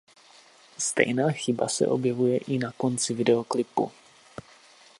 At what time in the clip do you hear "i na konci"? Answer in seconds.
2.37-3.13